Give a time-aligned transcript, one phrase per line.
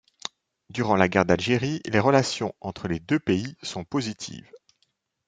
[0.71, 4.49] Durant la guerre d'Algérie, les relations entre les deux pays sont positives.